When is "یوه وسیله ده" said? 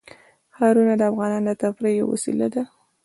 1.99-2.63